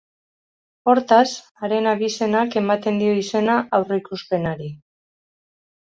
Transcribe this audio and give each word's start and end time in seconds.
Hortaz, 0.93 1.33
haren 1.67 1.89
abizenak 1.93 2.57
ematen 2.63 2.99
dio 3.05 3.13
izena 3.27 3.59
aurreikuspenari. 3.81 4.71